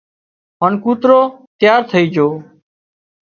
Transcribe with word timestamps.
هانَ 0.61 0.73
ڪوترو 0.83 1.19
تيار 1.59 1.81
ٿئي 1.89 2.05
جھو 2.13 2.27